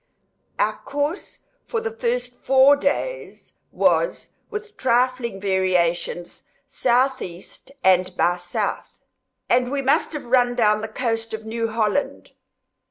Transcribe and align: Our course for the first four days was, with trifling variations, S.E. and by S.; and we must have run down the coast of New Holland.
Our 0.57 0.79
course 0.79 1.43
for 1.67 1.79
the 1.79 1.91
first 1.91 2.39
four 2.43 2.75
days 2.75 3.53
was, 3.71 4.29
with 4.49 4.75
trifling 4.75 5.39
variations, 5.39 6.45
S.E. 6.67 7.45
and 7.83 8.17
by 8.17 8.33
S.; 8.33 8.55
and 9.47 9.69
we 9.69 9.83
must 9.83 10.13
have 10.13 10.25
run 10.25 10.55
down 10.55 10.81
the 10.81 10.87
coast 10.87 11.35
of 11.35 11.45
New 11.45 11.67
Holland. 11.67 12.31